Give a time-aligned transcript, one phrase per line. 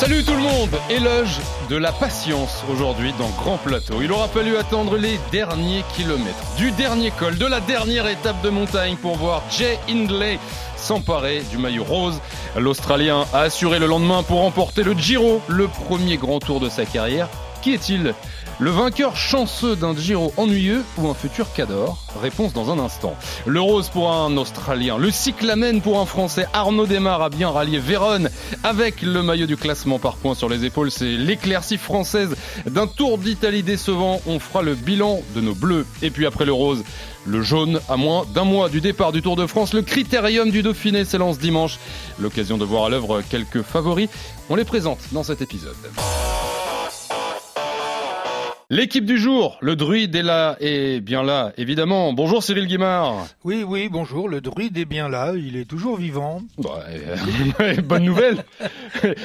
[0.00, 4.00] Salut tout le monde Éloge de la patience aujourd'hui dans Grand Plateau.
[4.00, 8.48] Il aura fallu attendre les derniers kilomètres, du dernier col, de la dernière étape de
[8.48, 10.38] montagne pour voir Jay Hindley
[10.74, 12.18] s'emparer du maillot rose.
[12.56, 16.86] L'Australien a assuré le lendemain pour remporter le Giro, le premier grand tour de sa
[16.86, 17.28] carrière.
[17.60, 18.14] Qui est-il
[18.60, 23.16] Le vainqueur chanceux d'un Giro ennuyeux ou un futur Cador Réponse dans un instant.
[23.46, 26.44] Le rose pour un Australien, le cyclamen pour un Français.
[26.52, 28.28] Arnaud Desmar a bien rallié Vérone
[28.62, 30.90] avec le maillot du classement par points sur les épaules.
[30.90, 34.20] C'est l'éclaircie française d'un Tour d'Italie décevant.
[34.26, 35.86] On fera le bilan de nos bleus.
[36.02, 36.84] Et puis après le rose,
[37.24, 40.62] le jaune, à moins d'un mois du départ du Tour de France, le critérium du
[40.62, 41.78] Dauphiné s'élance dimanche.
[42.18, 44.10] L'occasion de voir à l'œuvre quelques favoris.
[44.50, 45.76] On les présente dans cet épisode.
[48.72, 52.12] L'équipe du jour, le druide est là et bien là, évidemment.
[52.12, 53.26] Bonjour Cyril Guimard.
[53.42, 56.40] Oui, oui, bonjour, le druide est bien là, il est toujours vivant.
[56.56, 58.44] Bah, euh, bonne nouvelle.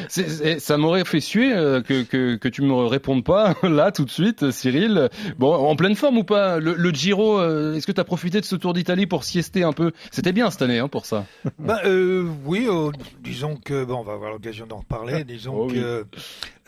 [0.57, 4.09] Ça m'aurait fait suer euh, que, que, que tu me répondes pas là tout de
[4.09, 5.09] suite, Cyril.
[5.37, 8.41] Bon, en pleine forme ou pas le, le Giro, euh, est-ce que tu as profité
[8.41, 9.91] de ce Tour d'Italie pour siester un peu?
[10.09, 11.23] C'était bien cette année hein, pour ça.
[11.59, 12.89] Bah, euh, oui, euh,
[13.23, 16.03] disons que, bon, on va avoir l'occasion d'en reparler, disons Oh que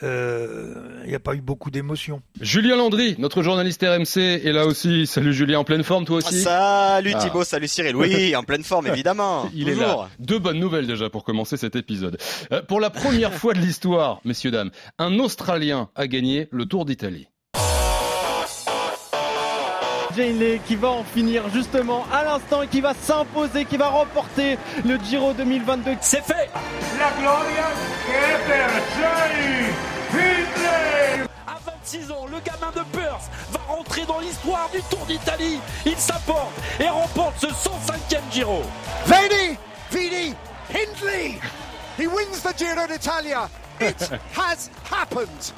[0.01, 2.21] il n'y a pas eu beaucoup d'émotions.
[2.41, 5.07] Julien Landry, notre journaliste RMC, est là aussi.
[5.07, 7.19] Salut Julien, en pleine forme toi aussi Salut Ah.
[7.19, 7.95] Thibaut, salut Cyril.
[7.95, 9.49] Oui, en pleine forme, évidemment.
[9.53, 10.09] Il est là.
[10.19, 12.17] Deux bonnes nouvelles déjà pour commencer cet épisode.
[12.51, 16.85] Euh, pour la première fois de l'histoire, messieurs dames, un Australien a gagné le Tour
[16.85, 17.27] d'Italie.
[20.15, 24.57] Janley qui va en finir justement à l'instant et qui va s'imposer, qui va remporter
[24.83, 25.91] le Giro 2022.
[26.01, 26.49] C'est fait
[26.99, 27.11] À
[31.87, 35.59] 26 ans, le gamin de Perth va rentrer dans l'histoire du Tour d'Italie.
[35.85, 38.61] Il s'apporte et remporte ce 105e Giro.
[39.05, 39.57] Vini,
[39.89, 40.35] Vini,
[40.69, 41.39] Hindley.
[41.97, 43.49] He wins the Giro d'Italia.
[43.79, 44.01] It
[44.35, 45.53] has happened.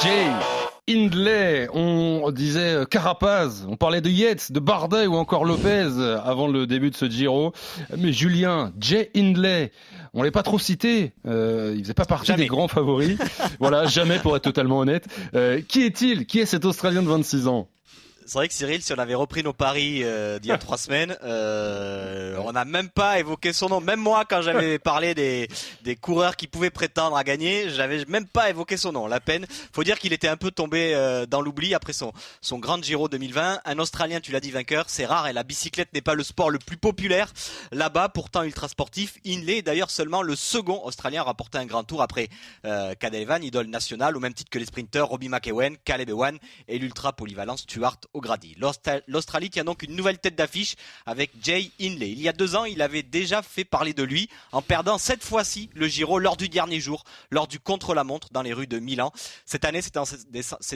[0.00, 5.88] Jay Hindley, on disait Carapaz, on parlait de Yates, de Bardet ou encore Lopez
[6.24, 7.52] avant le début de ce Giro.
[7.96, 9.70] Mais Julien, Jay Hindley,
[10.14, 12.44] on l'est pas trop cité, euh, il faisait pas partie Jamais.
[12.44, 13.18] des grands favoris.
[13.60, 15.06] voilà, jamais pour être totalement honnête.
[15.34, 16.26] Euh, qui est-il?
[16.26, 17.68] Qui est cet Australien de 26 ans?
[18.28, 20.76] C'est vrai que Cyril, si on avait repris nos paris euh, d'il y a trois
[20.76, 23.80] semaines, euh, on n'a même pas évoqué son nom.
[23.80, 25.48] Même moi, quand j'avais parlé des,
[25.80, 29.06] des coureurs qui pouvaient prétendre à gagner, j'avais même pas évoqué son nom.
[29.06, 29.46] La peine.
[29.72, 32.12] Faut dire qu'il était un peu tombé euh, dans l'oubli après son,
[32.42, 33.60] son grand Giro 2020.
[33.64, 36.50] Un Australien, tu l'as dit, vainqueur, c'est rare et la bicyclette n'est pas le sport
[36.50, 37.32] le plus populaire
[37.72, 39.14] là-bas, pourtant ultra sportif.
[39.24, 42.28] Hindley est d'ailleurs seulement le second Australien à remporter un grand tour après
[42.66, 46.36] euh, Cadel Evan, idole nationale, au même titre que les sprinteurs Robbie McEwen, Caleb Ewan
[46.68, 48.54] et l'ultra polyvalent Stuart O'Grady.
[48.58, 50.74] L'Austra- L'Australie tient donc une nouvelle tête d'affiche
[51.06, 52.10] avec Jay Hindley.
[52.10, 55.24] Il y a deux ans, il avait déjà fait parler de lui en perdant cette
[55.24, 59.12] fois-ci le Giro lors du dernier jour, lors du contre-la-montre dans les rues de Milan.
[59.46, 60.04] Cette année, c'est dans,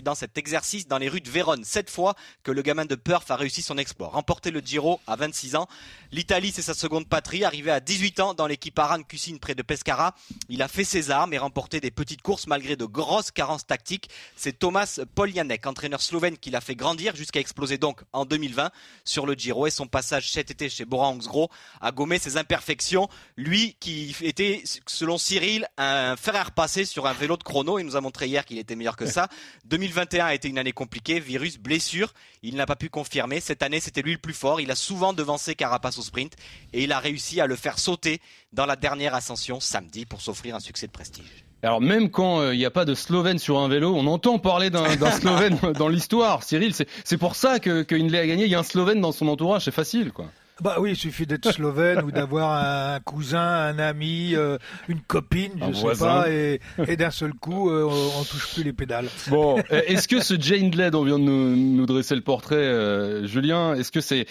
[0.02, 3.30] dans cet exercice dans les rues de Vérone, cette fois que le gamin de Perth
[3.30, 4.08] a réussi son exploit.
[4.08, 5.68] Remporter le Giro à 26 ans.
[6.12, 7.44] L'Italie, c'est sa seconde patrie.
[7.44, 10.14] Arrivé à 18 ans dans l'équipe Aran Cuisine près de Pescara,
[10.48, 14.08] il a fait ses armes et remporté des petites courses malgré de grosses carences tactiques.
[14.36, 18.70] C'est Thomas Poljanek, entraîneur slovène, qui l'a fait grandir jusqu'à exploser donc en 2020
[19.04, 21.48] sur le Giro et son passage cet été chez Bora Hansgrohe
[21.80, 23.08] a gommé ses imperfections.
[23.36, 27.78] Lui qui était, selon Cyril, un fer à repasser sur un vélo de chrono.
[27.78, 29.28] Il nous a montré hier qu'il était meilleur que ça.
[29.66, 32.12] 2021 a été une année compliquée, virus, blessure.
[32.42, 33.40] Il n'a pas pu confirmer.
[33.40, 34.60] Cette année, c'était lui le plus fort.
[34.60, 36.34] Il a souvent devancé Carapace au sprint
[36.72, 38.20] et il a réussi à le faire sauter
[38.52, 41.44] dans la dernière ascension samedi pour s'offrir un succès de prestige.
[41.62, 44.38] Alors même quand euh, il n'y a pas de Slovène sur un vélo, on entend
[44.38, 44.84] parler d'un
[45.20, 46.42] Slovène dans l'histoire.
[46.42, 48.44] Cyril, c'est c'est pour ça que, que Hindley a gagné.
[48.44, 50.26] Il y a un Slovène dans son entourage, c'est facile quoi.
[50.60, 55.50] Bah oui, il suffit d'être slovène ou d'avoir un cousin, un ami, euh, une copine,
[55.58, 56.06] je Un sais voisin.
[56.06, 59.08] pas, et, et d'un seul coup, euh, on, on touche plus les pédales.
[59.28, 62.54] Bon, euh, est-ce que ce Jay Hindley dont vient de nous, nous dresser le portrait,
[62.56, 64.26] euh, Julien, est-ce que c'est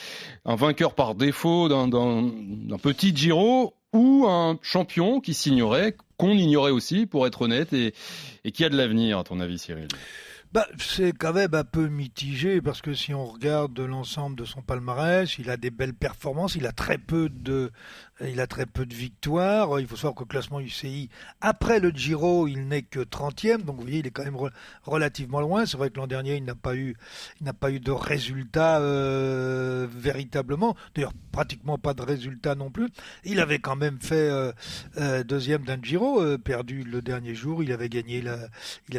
[0.45, 1.89] un vainqueur par défaut d'un
[2.81, 7.93] petit Giro ou un champion qui s'ignorait, qu'on ignorait aussi, pour être honnête, et,
[8.51, 9.87] qui a de l'avenir, à ton avis, Cyril?
[10.51, 14.61] Bah, c'est quand même un peu mitigé parce que si on regarde l'ensemble de son
[14.61, 17.71] palmarès, il a des belles performances, il a très peu de
[18.27, 19.79] il a très peu de victoires.
[19.79, 21.09] Il faut savoir qu'au classement UCI,
[21.39, 23.63] après le Giro, il n'est que 30e.
[23.63, 24.37] Donc vous voyez, il est quand même
[24.83, 25.65] relativement loin.
[25.65, 26.95] C'est vrai que l'an dernier, il n'a pas eu,
[27.59, 30.75] pas eu de résultats euh, véritablement.
[30.95, 32.89] D'ailleurs, pratiquement pas de résultats non plus.
[33.23, 34.51] Il avait quand même fait euh,
[34.97, 37.63] euh, deuxième d'un Giro, perdu le dernier jour.
[37.63, 38.23] Il avait gagné,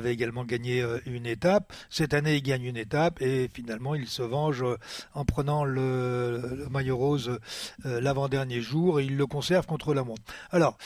[0.04, 1.72] également gagné une étape.
[1.90, 4.64] Cette année, il gagne une étape et finalement, il se venge
[5.14, 7.38] en prenant le, maillot rose
[7.84, 10.22] l'avant-dernier jour le conserve contre la montre.
[10.50, 10.76] Alors,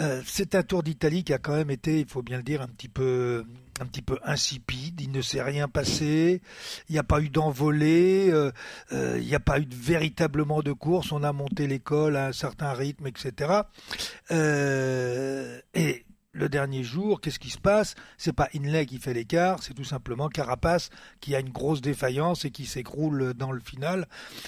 [0.00, 2.62] euh, c'est un Tour d'Italie qui a quand même été, il faut bien le dire,
[2.62, 3.44] un petit peu,
[4.24, 5.00] insipide.
[5.00, 6.42] Il ne s'est rien passé.
[6.88, 8.28] Il n'y a pas eu d'envolée.
[8.30, 8.50] Euh,
[8.92, 11.12] euh, il n'y a pas eu véritablement de course.
[11.12, 13.62] On a monté l'école à un certain rythme, etc.
[14.30, 16.04] et
[16.38, 17.94] le dernier jour, qu'est-ce qui se passe?
[18.16, 20.90] C'est pas Inlay qui fait l'écart, c'est tout simplement Carapace
[21.20, 24.06] qui a une grosse défaillance et qui s'écroule dans le final,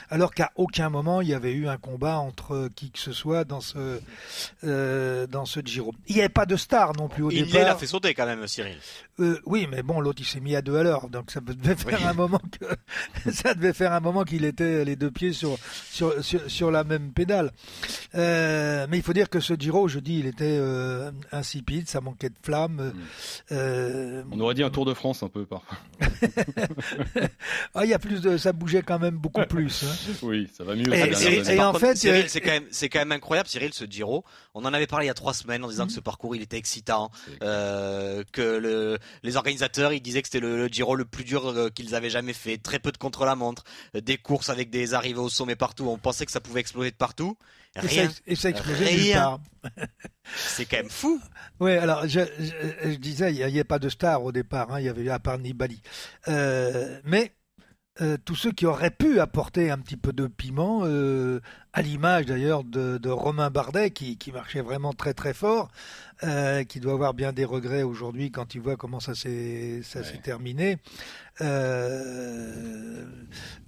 [0.09, 3.45] alors qu'à aucun moment il y avait eu un combat entre qui que ce soit
[3.45, 4.01] dans ce
[4.65, 5.95] euh, dans ce Giro.
[6.07, 7.65] Il n'y avait pas de star non plus au Inlay départ.
[7.65, 8.79] l'a fait sauter quand même, Cyril.
[9.21, 11.77] Euh, oui, mais bon, l'autre il s'est mis à deux à l'heure, donc ça devait
[11.77, 15.57] faire un moment que ça devait faire un moment qu'il était les deux pieds sur
[15.91, 17.53] sur sur, la même pédale.
[18.15, 20.61] Euh, mais il faut dire que ce Giro, je dis, il était
[21.33, 22.93] insipide ça manquait de flamme.
[22.93, 22.93] Mm.
[23.53, 25.79] Euh, On aurait dit un Tour de France un peu parfois.
[27.75, 29.85] ah, il y a plus de, ça bougeait quand même beaucoup plus.
[29.85, 30.15] Hein.
[30.23, 30.93] Oui, ça va mieux.
[30.93, 34.25] Et, en fait, Cyril, c'est quand même, c'est quand même incroyable, Cyril, ce Giro.
[34.55, 35.97] On en avait parlé il y a trois semaines en disant que mm.
[35.97, 37.11] ce parcours il était excitant,
[37.43, 41.69] euh, que le, les organisateurs ils disaient que c'était le, Giro le plus dur euh,
[41.71, 43.65] qu'ils avaient jamais fait, très peu de contre-la-montre,
[43.95, 45.89] des courses avec des arrivées au sommet partout.
[45.89, 47.37] On pensait que ça pouvait exploser de partout.
[47.77, 48.11] Rien.
[48.27, 49.15] Et ça, explosait
[50.35, 51.21] C'est quand même fou.
[51.61, 54.89] Oui, alors je, disais, il n'y avait pas de star au départ, hein, il y
[54.89, 55.81] avait à part Nibali.
[56.29, 57.33] Euh, mais
[58.01, 61.41] euh, tous ceux qui auraient pu apporter un petit peu de piment, euh,
[61.73, 65.71] à l'image d'ailleurs de, Romain Bardet qui, marchait vraiment très très fort,
[66.25, 70.03] euh, qui doit avoir bien des regrets aujourd'hui quand il voit comment ça s'est ça
[70.03, 70.79] s'est terminé.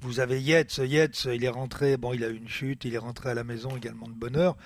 [0.00, 2.98] vous avez Yates, Yates, il est rentré, bon il a eu une chute, il est
[2.98, 4.56] rentré à la maison également de bonheur.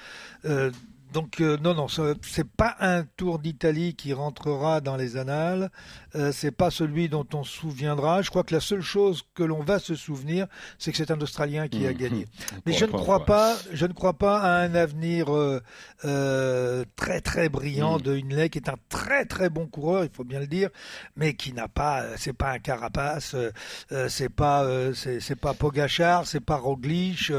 [1.12, 5.70] Donc euh, non, non, c'est pas un Tour d'Italie qui rentrera dans les annales.
[6.16, 8.22] Euh, c'est pas celui dont on se souviendra.
[8.22, 10.46] Je crois que la seule chose que l'on va se souvenir,
[10.78, 11.94] c'est que c'est un Australien qui a mmh.
[11.94, 12.26] gagné.
[12.64, 15.60] Mais je ne crois pas, je ne crois pas à un avenir euh,
[16.04, 18.02] euh, très très brillant mmh.
[18.02, 20.70] de Hinley, qui est un très très bon coureur, il faut bien le dire,
[21.16, 23.36] mais qui n'a pas, c'est pas un Carapace,
[24.08, 27.32] c'est pas, c'est pas Pogachar, c'est pas Roglic.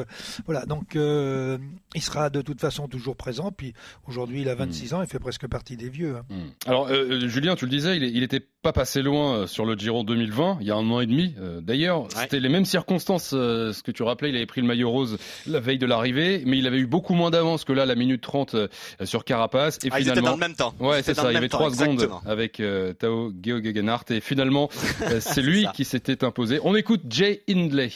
[0.46, 3.52] voilà, donc il sera de toute façon toujours présent.
[3.58, 3.74] Puis
[4.08, 4.96] aujourd'hui, il a 26 hmm.
[4.96, 6.16] ans, il fait presque partie des vieux.
[6.16, 6.26] Hein.
[6.30, 6.70] Hmm.
[6.70, 9.76] Alors, euh, euh, Julien, tu le disais, il n'était pas passé loin euh, sur le
[9.76, 11.36] Giro 2020, il y a un an et demi.
[11.62, 13.30] D'ailleurs, c'était les mêmes circonstances.
[13.30, 15.18] ce que tu rappelais, il avait pris le maillot rose
[15.48, 18.22] la veille de l'arrivée, mais il avait eu beaucoup moins d'avance que là, la minute
[18.22, 18.56] 30
[19.04, 19.80] sur Carapace.
[19.84, 20.74] Et ah, finalement, ils étaient dans le même temps.
[20.80, 21.32] Ouais, c'est ça.
[21.32, 22.62] Il y avait 3 secondes avec
[23.00, 24.70] Tao Geoghegan Et finalement,
[25.20, 26.60] c'est lui qui s'était imposé.
[26.64, 27.92] On écoute Jay Hindley.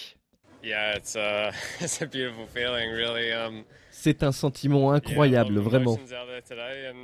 [0.64, 3.32] Yeah, it's a, it's a beautiful feeling, really.
[3.32, 3.64] Um...
[4.04, 5.96] C'est un sentiment incroyable, vraiment.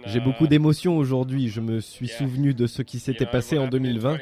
[0.08, 1.48] J'ai beaucoup uh, d'émotions aujourd'hui.
[1.48, 4.18] Je me suis souvenu de ce qui s'était passé en 2020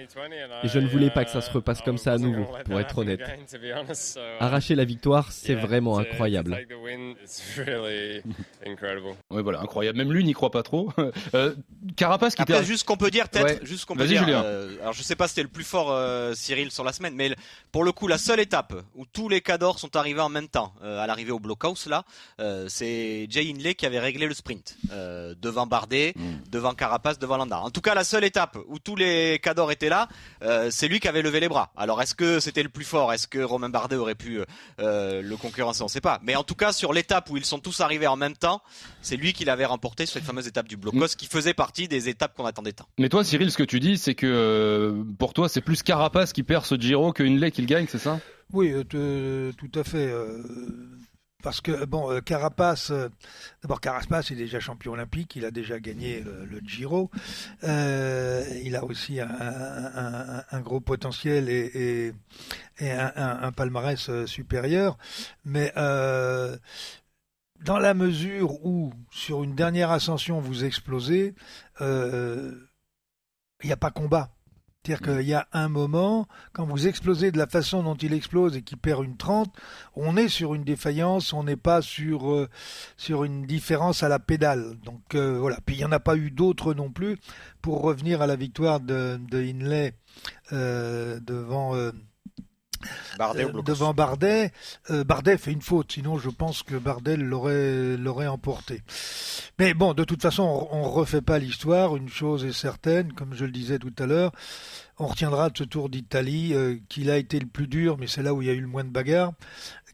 [0.63, 2.97] et je ne voulais pas que ça se repasse comme ça à nouveau, pour être
[2.97, 3.21] honnête.
[4.41, 6.57] Arracher la victoire, c'est vraiment incroyable.
[9.31, 9.97] oui, voilà, incroyable.
[9.97, 10.91] Même lui n'y croit pas trop.
[11.33, 11.55] Euh,
[11.95, 14.25] Carapace qui Après, juste qu'on peut dire, peut-être, juste qu'on peut dire.
[14.27, 17.15] Euh, alors, je sais pas si c'était le plus fort, euh, Cyril, sur la semaine,
[17.15, 17.35] mais
[17.71, 20.73] pour le coup, la seule étape où tous les cadors sont arrivés en même temps,
[20.81, 22.05] à l'arrivée au blockhouse, là,
[22.67, 26.49] c'est Jay Hindley qui avait réglé le sprint euh, devant Bardet, mm.
[26.51, 27.59] devant Carapace, devant Landa.
[27.59, 30.07] En tout cas, la seule étape où tous les cadors étaient là,
[30.43, 31.71] euh, c'est lui qui avait levé les bras.
[31.75, 33.13] Alors, est-ce que c'était le plus fort?
[33.13, 34.41] Est-ce que Romain Bardet aurait pu
[34.79, 35.81] euh, le concurrencer?
[35.81, 36.19] On ne sait pas.
[36.23, 38.61] Mais en tout cas, sur l'étape où ils sont tous arrivés en même temps,
[39.01, 41.15] c'est lui qui l'avait remporté sur cette fameuse étape du Blocos, mm.
[41.17, 42.87] qui faisait partie des étapes qu'on attendait tant.
[42.97, 46.43] Mais toi, Cyril, ce que tu dis, c'est que pour toi, c'est plus Carapace qui
[46.43, 48.19] perd ce Giro que Hindley qui le gagne, c'est ça?
[48.53, 50.13] Oui, tout à fait
[51.45, 53.07] parce que bon, euh, Carapace, euh,
[53.61, 57.11] d'abord Carapace est déjà champion olympique, il a déjà gagné le, Giro,
[57.63, 62.13] euh, il a aussi un, gros potentiel et,
[62.81, 64.97] un, palmarès supérieur,
[65.45, 66.57] mais dans
[67.77, 71.35] la mesure où sur une dernière ascension vous explosez,
[71.79, 72.55] il
[73.63, 74.34] n'y a pas combat.
[74.85, 75.17] C'est-à-dire mm.
[75.19, 78.61] qu'il y a un moment, quand vous explosez de la façon dont il explose et
[78.61, 79.53] qu'il perd une 30,
[79.95, 82.49] on est sur une défaillance, on n'est pas sur, euh,
[82.97, 84.77] sur une différence à la pédale.
[84.83, 85.57] Donc euh, voilà.
[85.65, 87.17] Puis il n'y en a pas eu d'autres non plus.
[87.61, 89.95] Pour revenir à la victoire de, de Inlay
[90.53, 91.73] euh, devant,
[93.17, 94.51] Bardet devant Bardet.
[94.89, 98.81] Bardet fait une faute, sinon je pense que Bardet l'aurait l'aurait emporté.
[99.59, 101.95] Mais bon, de toute façon, on, on refait pas l'histoire.
[101.95, 104.31] Une chose est certaine, comme je le disais tout à l'heure,
[104.97, 106.53] on retiendra de ce Tour d'Italie
[106.89, 108.67] qu'il a été le plus dur, mais c'est là où il y a eu le
[108.67, 109.33] moins de bagarres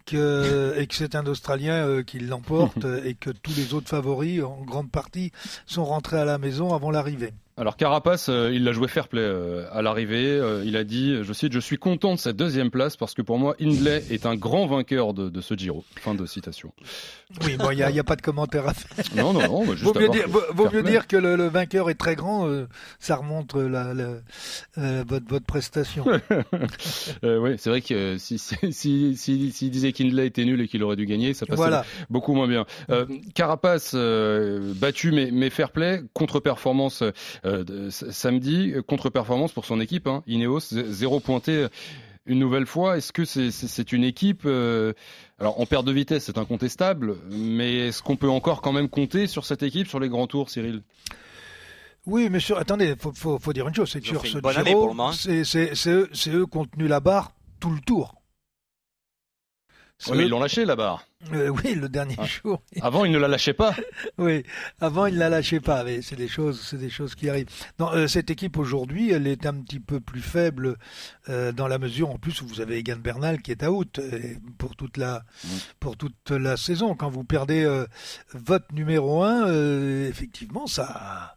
[0.06, 4.44] que, et que c'est un Australien euh, qui l'emporte et que tous les autres favoris,
[4.44, 5.32] en grande partie,
[5.66, 7.34] sont rentrés à la maison avant l'arrivée.
[7.58, 10.26] Alors Carapace, euh, il l'a joué fair play euh, à l'arrivée.
[10.26, 13.22] Euh, il a dit, je cite, je suis content de cette deuxième place parce que
[13.22, 15.84] pour moi, Hindley est un grand vainqueur de, ce Giro.
[16.00, 16.74] Fin de citation.
[17.46, 19.06] Oui, bon, il n'y a, pas de commentaire à faire.
[19.16, 19.76] Non, non, non.
[19.76, 22.50] juste vaut mieux, dire, vaut, mieux dire, que le, vainqueur est très grand.
[23.00, 23.94] ça remonte la,
[24.76, 26.06] votre, votre, prestation.
[27.24, 30.96] oui, c'est vrai que si, si, si, si, disait qu'Hindley était nul et qu'il aurait
[30.96, 32.66] dû gagner, ça passait beaucoup moins bien.
[33.36, 37.04] Carapace battu mais, mais fair play, contre-performance
[37.46, 41.68] euh, samedi, contre-performance pour son équipe, hein, Ineos, zéro pointé
[42.26, 42.98] une nouvelle fois.
[42.98, 44.94] Est-ce que c'est une équipe euh,
[45.40, 49.28] Alors en perte de vitesse, c'est incontestable, mais est-ce qu'on peut encore quand même compter
[49.28, 50.84] sur cette équipe sur les grands tours, Cyril?
[52.08, 56.46] Oui, mais attendez, faut, faut, dire une chose, c'est que sur ce Giro, c'est eux
[56.48, 58.21] qui ont tenu la barre tout le tour.
[60.08, 61.06] Oui, mais ils l'ont lâché la barre.
[61.34, 62.26] Euh, oui, le dernier ah.
[62.26, 62.62] jour.
[62.82, 63.76] Avant, il ne la lâchait pas.
[64.18, 64.44] oui,
[64.80, 65.84] avant, il ne la lâchait pas.
[65.84, 67.48] Mais c'est des choses, c'est des choses qui arrivent.
[67.80, 70.78] Non, euh, cette équipe aujourd'hui, elle est un petit peu plus faible
[71.30, 74.00] euh, dans la mesure, en plus, où vous avez Egan Bernal qui est out
[74.58, 75.48] pour toute la, mm.
[75.80, 76.96] pour toute la saison.
[76.96, 77.86] Quand vous perdez
[78.34, 79.48] votre numéro un,
[80.08, 81.36] effectivement, ça.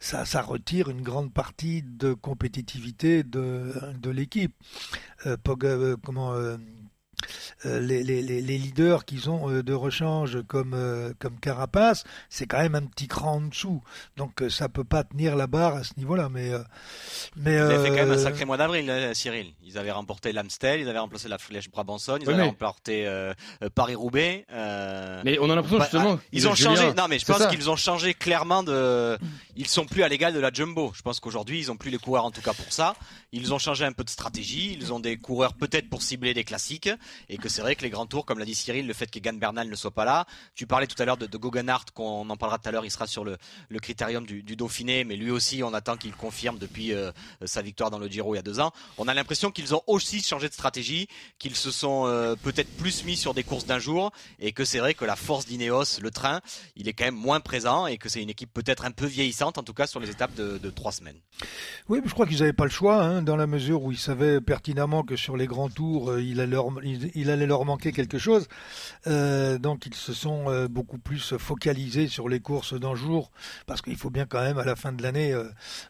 [0.00, 4.54] Ça, ça, retire une grande partie de compétitivité de, de l'équipe.
[6.04, 6.56] comment euh,
[7.64, 12.58] les, les, les, leaders qu'ils ont euh, de rechange comme, euh, comme Carapace, c'est quand
[12.58, 13.82] même un petit cran en dessous.
[14.16, 16.28] Donc ça peut pas tenir la barre à ce niveau-là.
[16.30, 16.50] Mais,
[17.36, 19.52] mais, ils avaient fait quand même un sacré mois d'avril, Cyril.
[19.64, 23.08] Ils avaient remporté l'Amstel, ils avaient remplacé la Flèche Brabanson, ils avaient remporté
[23.74, 24.46] Paris-Roubaix.
[25.24, 26.18] Mais on a l'impression bah, justement.
[26.18, 26.92] Ah, ils ont changé.
[26.94, 29.18] Non, mais je pense qu'ils ont changé clairement de.
[29.56, 30.92] Ils sont plus à l'égal de la Jumbo.
[30.94, 32.96] Je pense qu'aujourd'hui, ils ont plus les coureurs en tout cas pour ça.
[33.32, 34.72] Ils ont changé un peu de stratégie.
[34.72, 36.90] Ils ont des coureurs peut-être pour cibler des classiques
[37.28, 39.34] et que c'est vrai que les grands tours, comme l'a dit Cyril, le fait qu'Egan
[39.34, 40.26] Bernal ne soit pas là.
[40.54, 42.90] Tu parlais tout à l'heure de, de Guggenhardt, qu'on en parlera tout à l'heure, il
[42.90, 43.36] sera sur le,
[43.80, 47.12] critérium du, du, Dauphiné, mais lui aussi, on attend qu'il confirme depuis euh,
[47.44, 48.72] sa victoire dans le Giro il y a deux ans.
[48.98, 51.06] On a l'impression qu'ils ont aussi changé de stratégie,
[51.38, 54.78] qu'ils se sont euh, peut-être plus mis sur des courses d'un jour, et que c'est
[54.78, 56.40] vrai que la force d'Ineos, le train,
[56.76, 59.43] il est quand même moins présent, et que c'est une équipe peut-être un peu vieillissante,
[59.46, 61.18] en tout cas sur les étapes de, de trois semaines.
[61.88, 64.40] Oui, je crois qu'ils n'avaient pas le choix, hein, dans la mesure où ils savaient
[64.40, 68.48] pertinemment que sur les grands tours, euh, il, allait leur, manquer quelque chose.
[69.06, 73.30] Euh, donc ils se sont euh, beaucoup plus focalisés sur les courses d'un jour,
[73.66, 75.34] parce qu'il faut bien quand même à la fin de l'année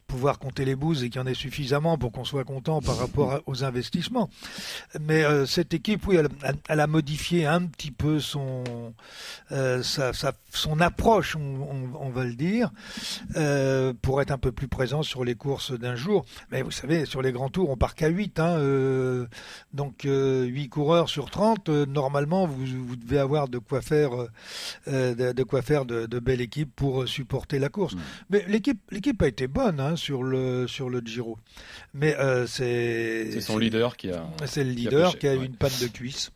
[0.07, 2.97] pouvoir compter les bouses et qu'il y en ait suffisamment pour qu'on soit content par
[2.97, 4.29] rapport aux investissements.
[4.99, 6.17] Mais cette équipe, oui,
[6.67, 8.93] elle, a modifié un petit peu son
[10.79, 12.71] approche, on, va le dire,
[14.01, 16.25] pour être un peu plus présent sur les courses d'un jour.
[16.51, 19.27] Mais vous savez, sur les grands tours, on part qu'à 8, hein,
[19.73, 24.11] donc 8 coureurs sur 30 normalement, vous, vous, devez avoir de quoi faire,
[24.87, 27.95] euh, de, quoi faire de, de belles équipes pour euh, supporter la course.
[28.29, 31.37] Mais l'équipe, l'équipe a été bonne hein, sur le sur le Giro.
[31.93, 35.55] Mais euh, c'est c'est son leader qui a c'est le leader qui a, eu une
[35.55, 36.31] panne de cuisse.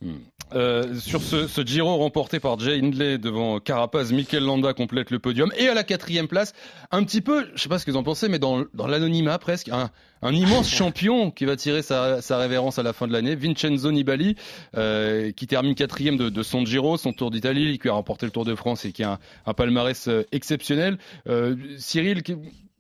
[0.56, 5.20] Euh, sur ce, ce, Giro remporté par Jay Hindley devant Carapaz, Mikel Landa complète le
[5.20, 6.54] podium et à la quatrième place,
[6.90, 9.38] un petit peu, je sais pas ce que vous en pensez, mais dans, dans l'anonymat
[9.40, 9.90] presque, un,
[10.22, 13.92] un immense champion qui va tirer sa, sa, révérence à la fin de l'année, Vincenzo
[13.92, 14.36] Nibali,
[14.76, 18.32] euh, qui termine quatrième de, de, son Giro, son Tour d'Italie, qui a remporté le
[18.32, 20.98] Tour de France et qui a un, un palmarès euh, exceptionnel.
[21.28, 22.24] Euh, Cyril,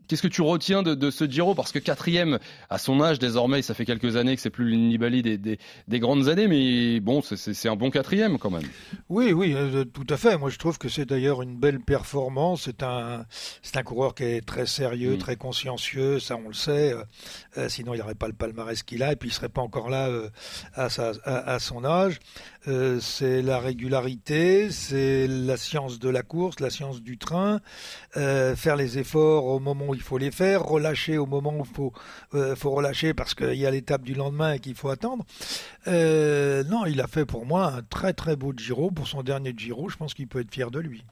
[0.10, 1.54] Qu'est-ce que tu retiens de, de, ce Giro?
[1.54, 2.40] Parce que quatrième,
[2.72, 5.60] à son âge désormais, ça fait quelques années que c'est plus le Nibali des, des,
[5.88, 8.68] des, grandes années, mais bon, c'est un bon quatrième quand même.
[9.10, 10.36] Oui, oui, euh, tout à fait.
[10.40, 12.64] Moi, je trouve que c'est d'ailleurs une belle performance.
[12.64, 13.28] C'est un,
[13.62, 15.18] c'est un coureur qui est très sérieux, mm.
[15.20, 16.92] très consciencieux, ça on le sait.
[16.92, 17.04] Euh,
[17.60, 19.62] euh, sinon, il n'y aurait pas le palmarès qu'il a, et puis il serait pas
[19.62, 20.10] encore là
[20.74, 22.20] à, sa, à, à, son âge.
[23.00, 27.62] c'est la régularité, c'est la science de la course, la science du train,
[28.16, 31.76] faire les efforts au moment où il faut les faire, relâcher au moment où il
[31.76, 31.92] faut,
[32.34, 35.26] euh, faut relâcher parce qu'il y a l'étape du lendemain et qu'il faut attendre.
[35.88, 38.92] Euh, non, il a fait pour moi un très très beau Giro.
[38.92, 41.04] Pour son dernier Giro, je pense qu'il peut être fier de lui.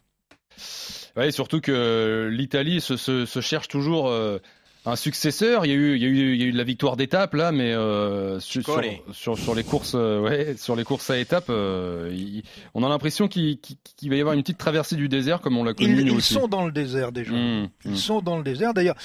[1.18, 4.40] Oui, surtout que l'Italie se, cherche toujours euh,
[4.88, 5.66] un successeur.
[5.66, 6.96] Il y a eu, il y a eu, il y a eu de la victoire
[6.96, 8.64] d'étape là, mais euh, sur,
[9.12, 12.42] sur, sur, les courses, euh, ouais, sur les courses à étapes, euh,
[12.74, 13.60] on a l'impression qu'il
[14.04, 16.22] va y avoir une petite traversée du désert comme on l'a connu ils, nous ils
[16.22, 17.34] sont dans le désert déjà.
[17.34, 17.96] Mmh, ils mmh.
[17.96, 18.74] sont dans le désert.
[18.74, 18.96] D'ailleurs,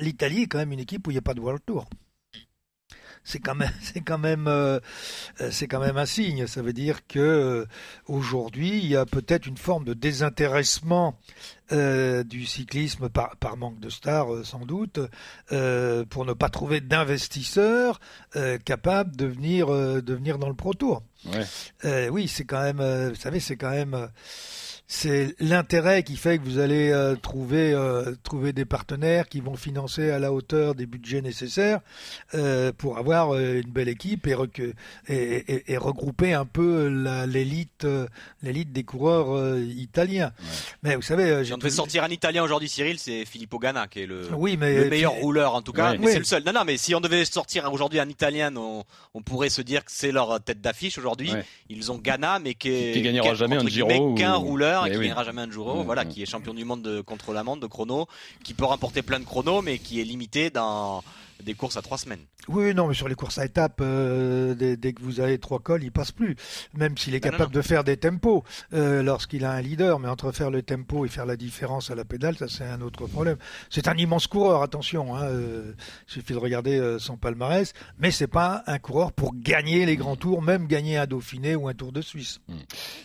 [0.00, 1.86] l'Italie est quand même une équipe où il n'y a pas de World Tour.
[3.28, 4.80] C'est quand même, c'est quand même, euh,
[5.50, 6.46] c'est quand même un signe.
[6.46, 7.66] Ça veut dire que euh,
[8.06, 11.18] aujourd'hui, il y a peut-être une forme de désintéressement
[11.70, 15.00] euh, du cyclisme par, par, manque de stars sans doute,
[15.52, 18.00] euh, pour ne pas trouver d'investisseurs
[18.36, 21.02] euh, capables de venir, de venir dans le Pro Tour.
[21.26, 22.08] Ouais.
[22.08, 24.08] oui, c'est quand même, vous savez, c'est quand même
[24.90, 29.54] c'est l'intérêt qui fait que vous allez euh, trouver euh, trouver des partenaires qui vont
[29.54, 31.80] financer à la hauteur des budgets nécessaires
[32.34, 34.34] euh, pour avoir une belle équipe et,
[35.08, 36.88] et, et, regrouper un peu
[37.28, 37.86] l'élite
[38.42, 40.32] l'élite des coureurs italiens.
[40.82, 44.00] Mais vous savez, si on devait sortir un Italien aujourd'hui, Cyril, c'est Filippo Ganna qui
[44.00, 45.96] est le, oui, mais le meilleur rouleur en tout cas.
[45.98, 46.42] Mais c'est le seul.
[46.46, 49.84] Non, non, mais si on devait sortir aujourd'hui un Italien, on, on pourrait se dire
[49.84, 51.30] que c'est leur tête d'affiche aujourd'hui.
[51.68, 55.24] Ils ont Ganna, mais qui, qui, gagnera jamais un Giro qu'un rouleur qui ne gagnera
[55.24, 58.06] jamais un Giro, voilà, qui est champion du monde de, contre la montre de chrono,
[58.44, 61.02] qui peut remporter plein de chronos, mais qui est limité dans
[61.42, 62.20] des courses à trois semaines.
[62.48, 65.84] Oui, non, mais sur les courses à étapes, euh, dès, que vous avez trois cols,
[65.84, 66.34] il passe plus.
[66.74, 68.42] Même s'il est capable de faire des tempos
[68.72, 71.94] euh, lorsqu'il a un leader, mais entre faire le tempo et faire la différence à
[71.94, 73.36] la pédale, ça c'est un autre problème.
[73.68, 75.14] C'est un immense coureur, attention.
[75.14, 75.72] Hein, euh,
[76.08, 80.16] il suffit de regarder son palmarès, mais c'est pas un coureur pour gagner les grands
[80.16, 82.40] tours, même gagner un Dauphiné ou un Tour de Suisse.
[82.48, 82.56] Hmm.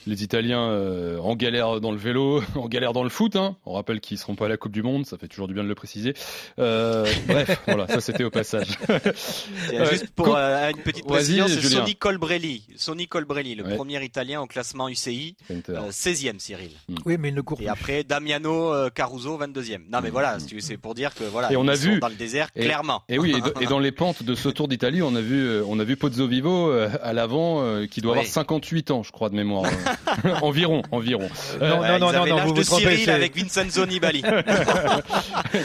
[0.08, 3.36] Les Italiens en galère dans le vélo, en galère dans le foot.
[3.36, 3.58] Hein.
[3.66, 5.64] On rappelle qu'ils seront pas à la Coupe du Monde, ça fait toujours du bien
[5.64, 6.14] de le préciser.
[6.58, 8.78] bref, voilà, ça c'était au passage.
[9.92, 12.64] juste pour euh, une petite précision, c'est Sonny Colbrelli.
[12.76, 16.72] Sonny Colbrelli, le premier italien au classement UCI, 16e Cyril.
[16.90, 16.96] Hmm.
[17.06, 19.90] Oui, mais il ne court Et après Damiano euh, Caruso, 22e.
[19.90, 20.12] Non, mais hmm.
[20.12, 23.04] voilà, c'est pour dire que voilà, et on a vu dans le désert clairement.
[23.10, 25.80] Et oui, et, dans les pentes de ce Tour d'Italie, on a vu, euh, on
[25.80, 29.70] a vu Pozzo Vivo à l'avant, qui doit avoir 58 ans, je crois de mémoire,
[30.42, 31.30] environ, environ.
[31.60, 34.24] non, non, non, non, l'âge de Cyril avec Vincenzo Nibali.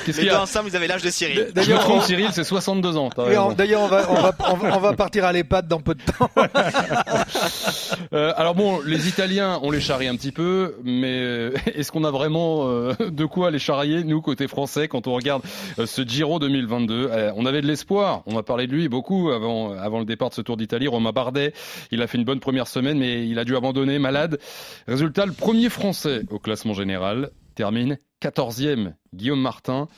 [0.07, 1.49] les deux ensemble, ils avaient l'âge de Cyril.
[1.55, 3.11] D'ailleurs, Cyril, c'est 62 ans.
[3.17, 4.35] D'ailleurs, on va, on, va,
[4.75, 6.31] on, va, partir à l'EHPAD dans peu de temps.
[8.13, 12.05] euh, alors bon, les Italiens, on les charrie un petit peu, mais euh, est-ce qu'on
[12.05, 15.43] a vraiment euh, de quoi les charrier, nous, côté français, quand on regarde
[15.79, 19.73] euh, ce Giro 2022 On avait de l'espoir, on a parlé de lui beaucoup avant,
[19.73, 20.89] avant le départ de ce Tour d'Italie.
[20.89, 21.53] Romain Bardet,
[21.91, 24.39] il a fait une bonne première semaine, mais il a dû abandonner, malade.
[24.87, 29.89] Résultat, le premier français au classement général termine 14e, Guillaume Martin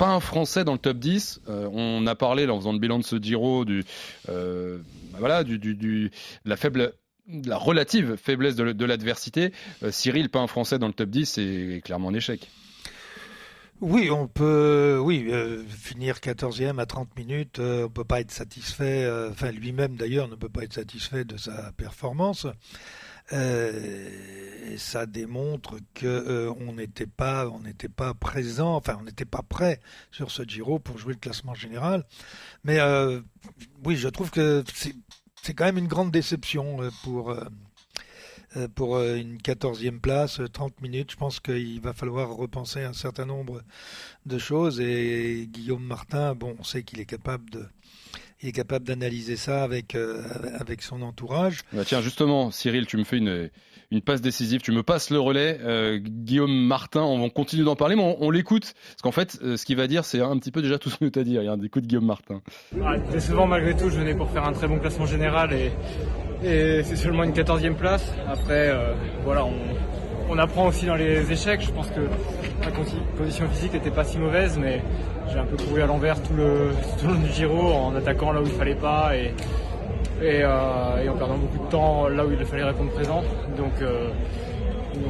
[0.00, 1.42] pas un Français dans le top 10.
[1.50, 3.84] Euh, on a parlé, là, en faisant le bilan de ce Giro, du,
[4.30, 4.78] euh,
[5.18, 6.10] voilà, du, du, du,
[6.46, 6.94] la faible
[7.44, 9.52] la relative faiblesse de, l'adversité.
[9.82, 12.48] Euh, Cyril, pas un Français dans le top 10, c'est clairement un échec.
[13.82, 15.30] Oui, on peut, oui,
[15.68, 19.08] finir 14e à 30 minutes, on peut pas être satisfait.
[19.30, 22.46] enfin, lui-même d'ailleurs ne peut pas être satisfait de sa performance.
[23.32, 27.50] Euh, ça démontre que euh, on n'était pas,
[27.96, 32.04] pas présent, enfin on n'était pas prêt sur ce Giro pour jouer le classement général.
[32.64, 33.20] Mais euh,
[33.84, 34.64] oui, je trouve que
[35.42, 37.34] c'est quand même une grande déception pour
[38.74, 41.12] pour une quatorzième place, 30 minutes.
[41.12, 43.62] Je pense qu'il va falloir repenser un certain nombre
[44.26, 44.80] de choses.
[44.80, 47.64] Et Guillaume Martin, bon, on sait qu'il est capable de
[48.42, 50.22] il est capable d'analyser ça avec, euh,
[50.58, 51.60] avec son entourage.
[51.72, 53.50] Bah tiens, justement, Cyril, tu me fais une,
[53.90, 55.58] une passe décisive, tu me passes le relais.
[55.62, 58.74] Euh, Guillaume Martin, on, continue d'en parler, mais on, l'écoute.
[58.90, 60.96] Parce qu'en fait, euh, ce qu'il va dire, c'est un petit peu déjà tout ce
[60.96, 61.38] que tu as dit.
[61.38, 62.40] Regarde, écoute Guillaume Martin.
[62.74, 65.70] Ouais, souvent, malgré tout, je venais pour faire un très bon classement général et,
[66.42, 68.10] et c'est seulement une 14e place.
[68.26, 68.74] Après,
[69.22, 69.52] voilà, on,
[70.30, 71.60] on apprend aussi dans les échecs.
[71.60, 72.00] Je pense que
[72.64, 74.80] la condition physique n'était pas si mauvaise, mais
[75.30, 76.70] j'ai un peu couru à l'envers tout le,
[77.04, 79.34] long du Giro en attaquant là où il fallait pas et,
[80.22, 83.22] et, euh, en perdant beaucoup de temps là où il fallait répondre présent.
[83.56, 84.08] Donc, euh,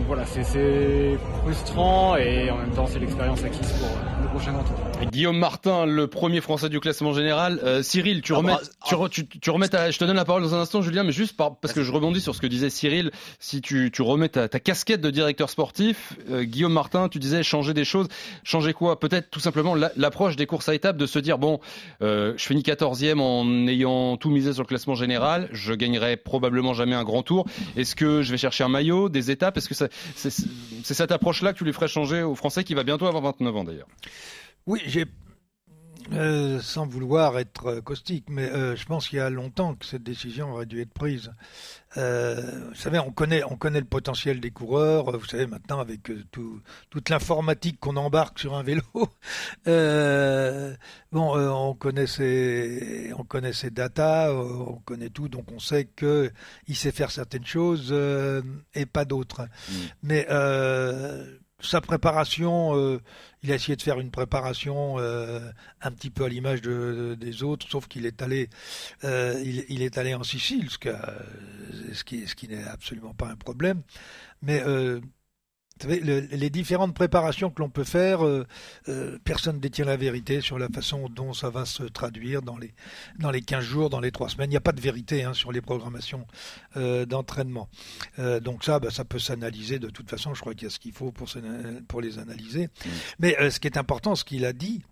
[0.06, 3.88] voilà, c'est frustrant et en même temps c'est l'expérience acquise pour
[4.22, 4.89] le prochain Tour.
[5.06, 7.60] Guillaume Martin, le premier Français du classement général.
[7.64, 9.08] Euh, Cyril, tu remets, bah, ah.
[9.10, 11.36] tu, tu, remets ta, je te donne la parole dans un instant, Julien, mais juste
[11.36, 13.10] parce que je rebondis sur ce que disait Cyril.
[13.38, 17.42] Si tu, tu remets ta, ta casquette de directeur sportif, euh, Guillaume Martin, tu disais
[17.42, 18.08] changer des choses.
[18.44, 19.00] Changer quoi?
[19.00, 21.60] Peut-être tout simplement l'approche des courses à étapes, de se dire bon,
[22.02, 26.74] euh, je finis 14e en ayant tout misé sur le classement général, je gagnerai probablement
[26.74, 27.46] jamais un grand tour.
[27.76, 29.56] Est-ce que je vais chercher un maillot, des étapes?
[29.56, 29.90] Est-ce que c'est
[30.82, 33.64] cette approche-là que tu lui ferais changer aux Français qui va bientôt avoir 29 ans
[33.64, 33.88] d'ailleurs?
[34.66, 35.06] Oui, j'ai
[36.12, 39.86] euh, sans vouloir être euh, caustique, mais euh, je pense qu'il y a longtemps que
[39.86, 41.30] cette décision aurait dû être prise.
[41.94, 45.16] vous savez, on connaît, on connaît le potentiel des coureurs.
[45.16, 46.10] Vous savez maintenant avec
[46.90, 48.82] toute l'informatique qu'on embarque sur un vélo.
[51.12, 56.32] bon, on connaît ses, on connaît ses data, on connaît tout, donc on sait que
[56.66, 57.94] il sait faire certaines choses
[58.74, 59.42] et pas d'autres.
[59.42, 59.74] Mm.
[60.02, 60.26] Mais
[61.60, 63.00] sa préparation, euh,
[63.42, 65.40] il a essayé de faire une préparation euh,
[65.82, 68.48] un petit peu à l'image de, des autres, sauf qu'il est allé,
[69.04, 70.78] euh, il, est allé en Sicile, ce,
[71.92, 73.82] ce qui, ce qui n'est absolument pas un problème.
[74.42, 74.62] Mais
[75.84, 78.46] les différentes préparations que l'on peut faire, euh,
[78.88, 82.58] euh, personne ne détient la vérité sur la façon dont ça va se traduire dans
[82.58, 82.72] les,
[83.18, 84.50] dans les 15 jours, dans les 3 semaines.
[84.50, 86.26] Il n'y a pas de vérité hein, sur les programmations
[86.76, 87.68] euh, d'entraînement.
[88.42, 90.34] donc ça, bah, ça peut s'analyser de toute façon.
[90.34, 91.28] Je crois qu'il y a ce qu'il faut pour,
[91.88, 92.66] pour les analyser.
[92.66, 92.88] Mmh.
[93.18, 94.82] Mais ce qui est important, ce qu'il a dit,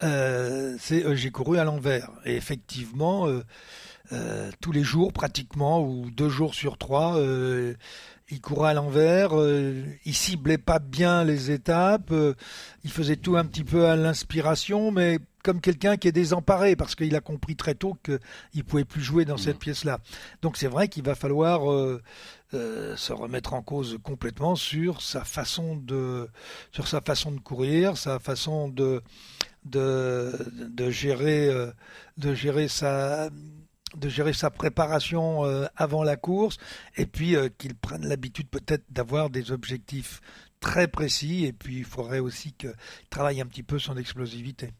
[0.00, 2.10] c'est j'ai couru à l'envers.
[2.24, 3.28] Et effectivement,
[4.60, 7.18] tous les jours pratiquement, ou deux jours sur trois,
[8.30, 12.34] il courait à l'envers, euh, il ciblait pas bien les étapes, euh,
[12.82, 16.96] il faisait tout un petit peu à l'inspiration, mais comme quelqu'un qui est désemparé parce
[16.96, 19.60] qu'il a compris très tôt qu'il pouvait plus jouer dans cette mmh.
[19.60, 20.00] pièce-là.
[20.42, 22.02] Donc c'est vrai qu'il va falloir euh,
[22.52, 26.28] se remettre en cause complètement sur sa façon de
[26.72, 29.02] sur sa façon de courir, sa façon de
[29.64, 30.32] de,
[30.68, 31.48] de gérer
[32.16, 33.30] de gérer sa
[33.94, 36.58] de gérer sa préparation euh, avant la course
[36.96, 40.20] et puis euh, qu'il prenne l'habitude peut-être d'avoir des objectifs
[40.60, 42.74] très précis et puis il faudrait aussi qu'il
[43.10, 44.72] travaille un petit peu son explosivité.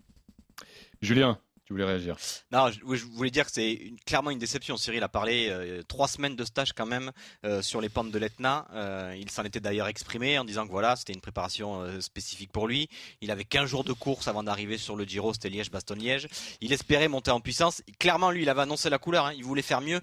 [1.02, 2.16] Julien, tu voulais réagir
[2.52, 4.76] Non, je, voulais dire que c'est clairement une déception.
[4.76, 7.10] Cyril a parlé euh, trois semaines de stage quand même
[7.44, 8.68] euh, sur les pentes de l'Etna.
[8.72, 12.68] Euh, il s'en était d'ailleurs exprimé en disant que voilà, c'était une préparation spécifique pour
[12.68, 12.88] lui.
[13.20, 16.28] Il avait 15 jours de course avant d'arriver sur le Giro, c'était Liège-Bastogne-Liège.
[16.60, 17.82] Il espérait monter en puissance.
[17.98, 19.26] Clairement, lui, il avait annoncé la couleur.
[19.26, 19.32] Hein.
[19.36, 20.00] Il voulait faire mieux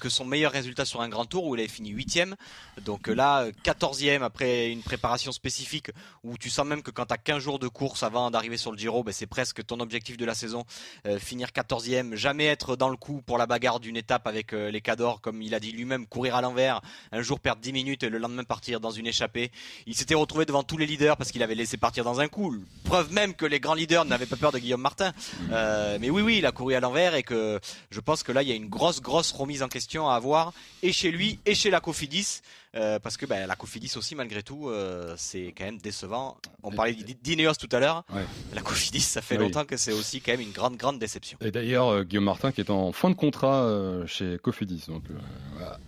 [0.00, 2.34] que son meilleur résultat sur un grand tour où il avait fini 8
[2.82, 5.90] Donc là, 14e après une préparation spécifique
[6.24, 8.72] où tu sens même que quand tu as 15 jours de course avant d'arriver sur
[8.72, 10.64] le Giro, ben, c'est presque ton objectif de la saison
[11.03, 14.70] euh, finir 14e, jamais être dans le coup pour la bagarre d'une étape avec euh,
[14.70, 16.80] les Cadors, comme il a dit lui-même, courir à l'envers,
[17.12, 19.50] un jour perdre 10 minutes et le lendemain partir dans une échappée.
[19.86, 22.56] Il s'était retrouvé devant tous les leaders parce qu'il avait laissé partir dans un coup.
[22.84, 25.12] Preuve même que les grands leaders n'avaient pas peur de Guillaume Martin.
[25.52, 28.42] Euh, mais oui, oui, il a couru à l'envers et que je pense que là,
[28.42, 31.54] il y a une grosse, grosse remise en question à avoir et chez lui et
[31.54, 32.40] chez la Cofidis.
[32.76, 36.36] Euh, parce que ben, la Cofidis aussi, malgré tout, euh, c'est quand même décevant.
[36.62, 38.04] On parlait d'Ineos tout à l'heure.
[38.52, 41.38] La Cofidis, ça fait longtemps que c'est aussi quand même une grande, grande déception.
[41.40, 43.68] Et d'ailleurs, euh, Guillaume Martin qui est en fin de contrat
[44.06, 44.84] chez Cofidis.
[44.88, 45.04] Donc,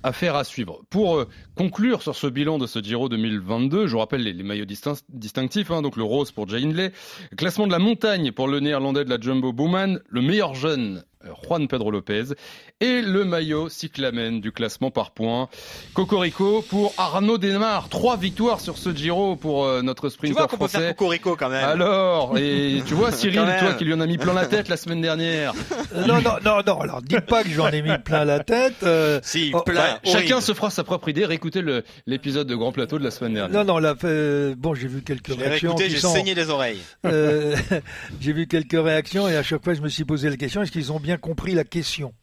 [0.02, 0.82] affaire à suivre.
[0.90, 1.24] Pour
[1.56, 5.70] conclure sur ce bilan de ce Giro 2022, je vous rappelle les, maillots distinctifs.
[5.70, 6.92] Hein, donc le rose pour Jay Hindley.
[7.36, 10.00] Classement de la montagne pour le néerlandais de la Jumbo Bowman.
[10.08, 11.04] Le meilleur jeune
[11.42, 12.34] Juan Pedro Lopez
[12.80, 15.48] et le maillot cyclamen du classement par points.
[15.94, 17.88] Cocorico pour Arnaud Desmar.
[17.88, 21.36] Trois victoires sur ce Giro pour euh, notre sprinter tu vois qu'on Peut faire Cocorico
[21.36, 21.64] quand même.
[21.64, 24.76] Alors, et tu vois Cyril, toi qui lui en a mis plein la tête la
[24.76, 25.54] semaine dernière.
[25.94, 26.80] non, non, non, non.
[26.80, 28.82] Alors, dites pas que j'en ai mis plein la tête.
[28.82, 29.98] Euh, si, oh, plein.
[30.04, 31.24] chacun se fera sa propre idée.
[31.24, 31.62] Réécoutez
[32.06, 33.64] l'épisode de Grand Plateau de la semaine dernière.
[33.64, 35.76] Non, non, là, euh, bon, j'ai vu quelques réactions.
[35.78, 36.80] J'ai saigné les oreilles.
[38.20, 40.72] j'ai vu quelques réactions et à chaque fois, je me suis posé la question est-ce
[40.72, 42.14] qu'ils ont bien compris la question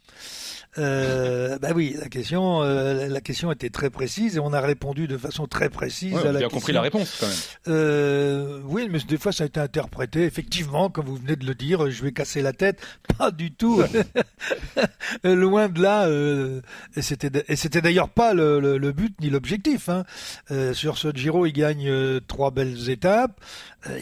[0.77, 5.07] euh, bah oui, la question, euh, la question était très précise et on a répondu
[5.07, 6.49] de façon très précise à la question.
[6.49, 7.35] compris la réponse quand même.
[7.67, 11.53] Euh, oui, mais des fois ça a été interprété effectivement, comme vous venez de le
[11.53, 12.79] dire, je vais casser la tête.
[13.17, 13.83] Pas du tout.
[15.23, 16.07] Loin de là.
[16.07, 16.61] Euh,
[16.95, 19.89] et c'était et c'était d'ailleurs pas le, le, but ni l'objectif.
[19.89, 20.03] Hein.
[20.51, 23.39] Euh, sur ce Giro, il gagne euh, trois belles étapes.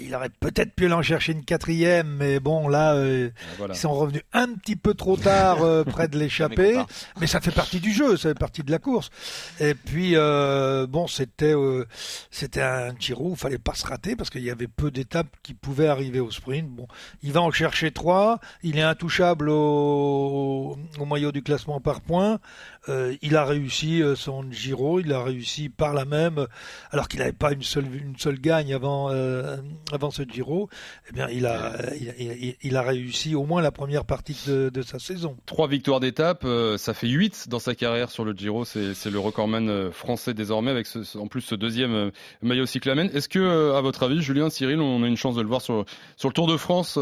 [0.02, 4.48] il aurait peut-être pu en chercher une quatrième, mais bon là, ils sont revenus un
[4.54, 6.61] petit peu trop tard près de l'échappée
[7.20, 9.10] mais ça fait partie du jeu, ça fait partie de la course.
[9.60, 11.86] Et puis euh, bon, c'était euh,
[12.30, 15.36] c'était un Giro où il fallait pas se rater parce qu'il y avait peu d'étapes
[15.44, 16.70] qui pouvaient arriver au sprint.
[16.70, 16.88] Bon,
[17.24, 22.40] il va en chercher trois, il est intouchable au, au maillot du classement par points.
[22.90, 26.48] Euh, il a réussi euh, son Giro, il a réussi par la même,
[26.90, 29.58] alors qu'il n'avait pas une seule une seule gagne avant euh,
[29.92, 30.68] avant ce Giro.
[31.10, 31.76] Eh bien, il a
[32.64, 35.38] il, a réussi au moins la première partie de, de sa saison.
[35.46, 36.46] Trois victoires d'étape,
[36.78, 38.66] ça fait huit dans sa carrière sur le Giro.
[38.66, 43.10] C'est le recordman français désormais avec ce, en plus ce deuxième maillot cyclamen.
[43.14, 45.86] Est-ce que, à votre avis, Julien, Cyril, on a une chance de le voir sur
[46.18, 46.98] sur le Tour de France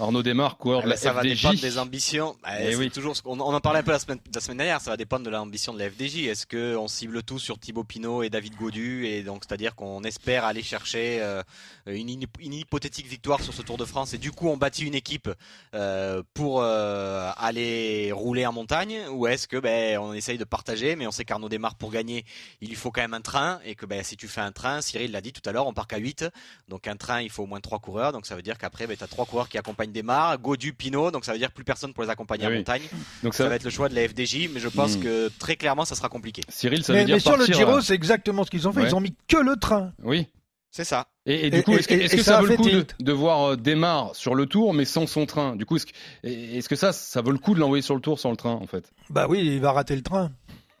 [0.00, 1.14] Arnaud Desmar, coureur de la ça FDJ.
[1.14, 2.36] va dépendre des ambitions.
[2.42, 2.90] Bah, eh oui.
[2.90, 4.80] toujours, on, on, en parlait un peu la semaine, la semaine dernière.
[4.80, 6.28] Ça va dépendre de l'ambition de la FDJ.
[6.28, 10.46] Est-ce qu'on cible tout sur Thibaut Pinot et David Godu et donc c'est-à-dire qu'on espère
[10.46, 11.42] aller chercher euh,
[11.86, 15.28] une, hypothétique victoire sur ce Tour de France et du coup on bâtit une équipe
[15.74, 20.96] euh, pour euh, aller rouler en montagne ou est-ce que ben on essaye de partager
[20.96, 22.24] mais on sait qu'Arnaud démarre pour gagner
[22.62, 24.80] il lui faut quand même un train et que ben si tu fais un train
[24.80, 26.24] Cyril l'a dit tout à l'heure on part qu'à 8
[26.68, 28.12] donc un train il faut au moins trois coureurs.
[28.12, 31.10] Donc ça veut dire qu'après ben, tu as trois coureurs qui accompagnent Desmar Godu Pinot.
[31.10, 32.82] Donc ça veut dire plus personne pour les accompagner ah en montagne.
[33.22, 33.48] Donc ça...
[33.48, 35.02] va être le choix de la FDJ mais je pense hmm.
[35.02, 36.42] que très clairement, ça sera compliqué.
[36.48, 38.84] Cyril, ça veut dire mais sur le Giro, c'est exactement ce qu'ils ont fait.
[38.84, 39.92] Ils ont mis que le train.
[40.02, 40.28] Oui.
[40.70, 41.06] C'est ça.
[41.24, 44.46] Et, du coup, est-ce que, ça, vaut le coup de, voir euh, Desmar sur le
[44.46, 45.54] tour, mais sans son train?
[45.54, 45.76] Du coup,
[46.24, 48.54] est-ce que, ça, ça vaut le coup de l'envoyer sur le tour sans le train,
[48.54, 48.90] en fait?
[49.08, 50.32] Bah oui, il va rater le train.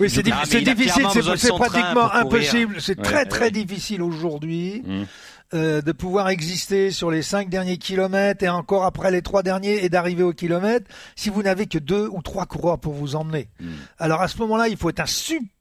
[0.00, 0.66] oui, c'est difficile,
[1.36, 2.80] c'est pratiquement impossible.
[2.80, 4.82] C'est très très difficile aujourd'hui.
[4.84, 5.04] Mmh.
[5.52, 9.84] Euh, de pouvoir exister sur les cinq derniers kilomètres et encore après les trois derniers
[9.84, 10.86] et d'arriver au kilomètre
[11.16, 13.48] si vous n'avez que deux ou trois coureurs pour vous emmener.
[13.58, 13.70] Hmm.
[13.98, 15.06] Alors à ce moment-là, il faut être un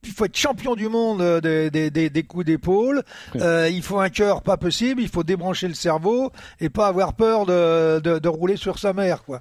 [0.03, 3.03] il faut être champion du monde euh, des, des, des, coups d'épaule.
[3.35, 5.01] Euh, il faut un cœur pas possible.
[5.01, 8.93] Il faut débrancher le cerveau et pas avoir peur de, de, de rouler sur sa
[8.93, 9.39] mère, quoi.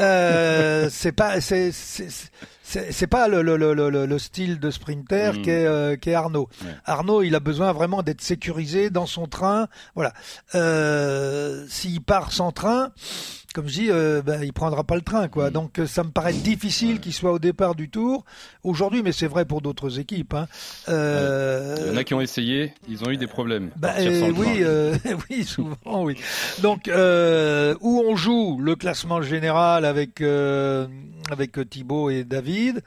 [0.00, 1.72] Euh, c'est pas c'est
[2.66, 5.42] c'est pas le, le, le, le, style de sprinter mmh.
[5.42, 6.48] qu'est euh, Arnaud.
[6.84, 9.68] Arnaud, il a besoin vraiment d'être sécurisé dans son train.
[9.94, 10.12] Voilà.
[10.56, 12.90] Euh, S'il part sans train,
[13.56, 15.48] comme je dis, euh, ben, il prendra pas le train, quoi.
[15.48, 15.52] Mm.
[15.54, 18.26] Donc euh, ça me paraît difficile qu'il soit au départ du Tour
[18.62, 20.34] aujourd'hui, mais c'est vrai pour d'autres équipes.
[20.34, 20.46] Hein.
[20.90, 21.74] Euh...
[21.80, 23.70] Il y en a qui ont essayé, ils ont eu des problèmes.
[23.76, 24.94] Bah, oui, euh,
[25.30, 26.16] oui, souvent, oui.
[26.60, 30.20] Donc où on joue le classement général avec
[31.30, 32.82] avec Thibaut et David?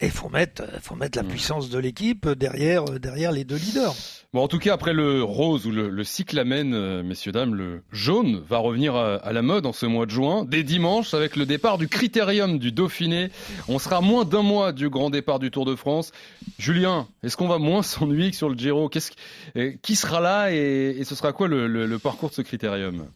[0.00, 1.28] Et faut mettre, faut mettre la mm.
[1.28, 3.94] puissance de l'équipe derrière, derrière les deux leaders.
[4.32, 8.42] Bon, en tout cas, après le rose ou le, cyclamen, euh, messieurs, dames, le jaune
[8.48, 10.44] va revenir à, la mode en ce mois de juin.
[10.44, 13.30] Dès dimanche, avec le départ du Critérium du Dauphiné,
[13.68, 16.10] on sera moins d'un mois du grand départ du Tour de France.
[16.58, 18.88] Julien, est-ce qu'on va moins s'ennuyer que sur le Giro?
[18.88, 19.12] Qu'est-ce,
[19.56, 23.06] euh, Qui sera là et, ce sera quoi le parcours de ce Critérium?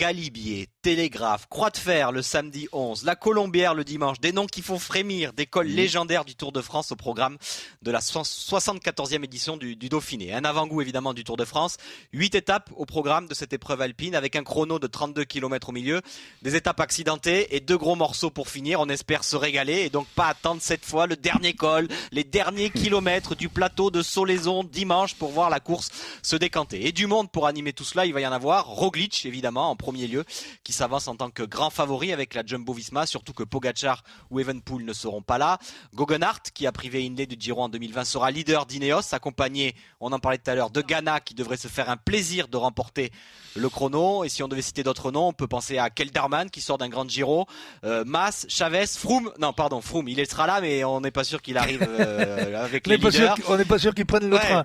[0.00, 4.62] Galibier, Télégraphe, Croix de Fer le samedi 11, La Colombière le dimanche, des noms qui
[4.62, 7.36] font frémir, des cols légendaires du Tour de France au programme
[7.82, 10.32] de la 74e édition du, Dauphiné.
[10.32, 11.76] Un avant-goût évidemment du Tour de France,
[12.14, 15.72] huit étapes au programme de cette épreuve alpine avec un chrono de 32 km au
[15.72, 16.00] milieu,
[16.40, 18.80] des étapes accidentées et deux gros morceaux pour finir.
[18.80, 22.70] On espère se régaler et donc pas attendre cette fois le dernier col, les derniers
[22.70, 25.90] kilomètres du plateau de Solaison dimanche pour voir la course
[26.22, 26.86] se décanter.
[26.86, 28.66] Et du monde pour animer tout cela, il va y en avoir.
[28.66, 30.24] Roglic évidemment en premier lieu,
[30.64, 34.40] qui s'avance en tant que grand favori avec la Jumbo Visma, surtout que Pogachar ou
[34.40, 35.58] Evenpool ne seront pas là.
[35.94, 40.18] Goggenhardt, qui a privé Inlay du Giro en 2020, sera leader d'Ineos, accompagné, on en
[40.18, 43.12] parlait tout à l'heure, de Ghana, qui devrait se faire un plaisir de remporter
[43.56, 44.24] le chrono.
[44.24, 46.88] Et si on devait citer d'autres noms, on peut penser à Kelderman, qui sort d'un
[46.88, 47.46] grand Giro,
[47.84, 51.42] euh, Mas, Chavez, Froome, non pardon, Froome, il sera là, mais on n'est pas sûr
[51.42, 53.36] qu'il arrive euh, avec les leaders.
[53.48, 54.64] on n'est pas sûr qu'il prenne le train.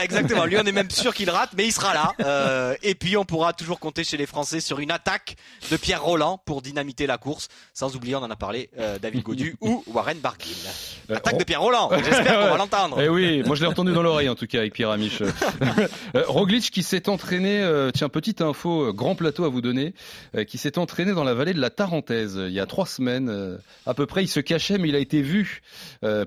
[0.00, 2.12] exactement, lui on est même sûr qu'il rate, mais il sera là.
[2.20, 5.25] Euh, et puis on pourra toujours compter chez les Français sur une attaque
[5.70, 7.48] de Pierre Roland pour dynamiter la course.
[7.74, 10.54] Sans oublier, on en a parlé, euh, David Godu ou Warren Barguil.
[11.10, 11.90] Euh, attaque de Pierre Roland.
[12.04, 13.00] J'espère qu'on va l'entendre.
[13.00, 15.22] Eh oui, moi je l'ai entendu dans l'oreille en tout cas avec Pierre Amiche.
[16.14, 19.94] Euh, Roglic qui s'est entraîné, tiens petite info, grand plateau à vous donner,
[20.46, 23.94] qui s'est entraîné dans la vallée de la Tarentaise il y a trois semaines à
[23.94, 24.22] peu près.
[24.22, 25.62] Il se cachait, mais il a été vu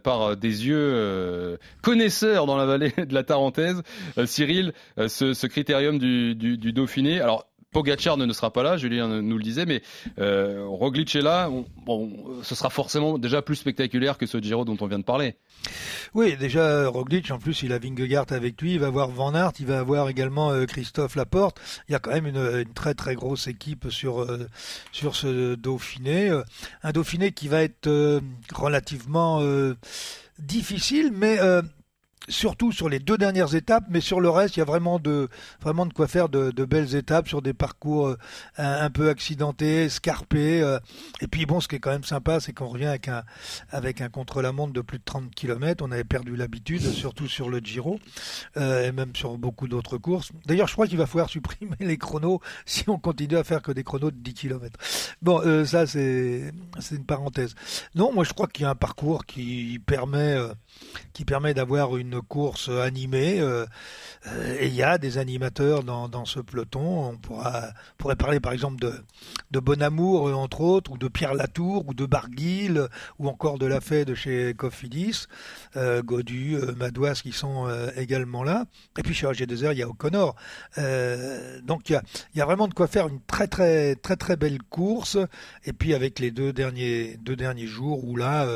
[0.03, 3.81] par des yeux connaisseurs dans la vallée de la Tarentaise.
[4.25, 7.21] Cyril, ce, ce critérium du, du, du Dauphiné.
[7.21, 9.83] Alors Pogacar ne, sera pas là, Julien nous le disait, mais
[10.17, 11.49] euh, Roglic est là.
[11.85, 15.35] bon, ce sera forcément déjà plus spectaculaire que ce Giro dont on vient de parler.
[16.15, 19.53] Oui, déjà Roglic, en plus, il a Vingegaard avec lui, il va avoir Van Aert,
[19.59, 21.61] il va avoir également euh, Christophe Laporte.
[21.87, 24.47] Il y a quand même une, très très grosse équipe sur euh,
[24.91, 26.31] sur ce Dauphiné,
[26.81, 28.21] un Dauphiné qui va être
[28.53, 29.41] relativement
[30.39, 31.37] difficile, mais
[32.29, 35.27] surtout sur les deux dernières étapes, mais sur le reste, il y a vraiment de,
[35.61, 38.17] vraiment de quoi faire de, belles étapes sur des parcours euh,
[38.57, 40.61] un, peu accidentés, escarpés.
[40.61, 40.79] Euh.
[41.21, 43.23] et puis bon, ce qui est quand même sympa, c'est qu'on revient avec un,
[43.71, 45.83] avec un contre-la-montre de plus de 30 km.
[45.85, 47.99] On avait perdu l'habitude, surtout sur le Giro,
[48.57, 50.31] euh, et même sur beaucoup d'autres courses.
[50.45, 53.71] D'ailleurs, je crois qu'il va falloir supprimer les chronos si on continue à faire que
[53.71, 54.77] des chronos de 10 km.
[55.21, 57.55] Bon, ça, c'est, c'est une parenthèse.
[57.95, 60.37] Non, moi, je crois qu'il y a un parcours qui permet,
[61.13, 63.39] qui permet d'avoir une course animée.
[63.39, 63.65] Euh,
[64.27, 67.09] euh, et il y a des animateurs dans, ce peloton.
[67.09, 68.93] On pourra, pourrait parler par exemple de,
[69.51, 72.81] de Bonamour, entre autres, ou de Pierre Latour, ou de Barguil,
[73.17, 75.27] ou encore de la Fée de chez Cofidis,
[75.77, 78.65] euh, Godu, euh, Madouas qui sont également là.
[78.97, 80.35] Et puis chez AG2R, il y a O'Connor.
[81.63, 82.03] donc il y, a,
[82.33, 85.17] il y a vraiment de quoi faire une très très très très belle course.
[85.65, 88.47] Et puis avec les deux derniers, deux derniers jours où là,